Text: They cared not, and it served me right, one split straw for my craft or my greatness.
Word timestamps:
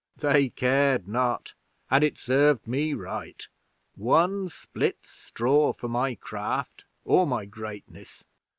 They 0.17 0.49
cared 0.49 1.07
not, 1.07 1.53
and 1.91 2.03
it 2.03 2.17
served 2.17 2.65
me 2.65 2.95
right, 2.95 3.47
one 3.93 4.49
split 4.49 4.97
straw 5.03 5.73
for 5.73 5.89
my 5.89 6.15
craft 6.15 6.85
or 7.05 7.27
my 7.27 7.45
greatness. 7.45 8.25